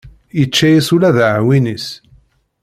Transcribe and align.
Yečča-yas 0.37 0.87
ula 0.95 1.09
d 1.15 1.17
aɛwin-is. 1.25 1.87